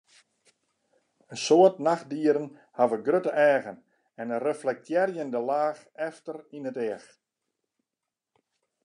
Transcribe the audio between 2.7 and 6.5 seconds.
hawwe grutte eagen en in reflektearjende laach efter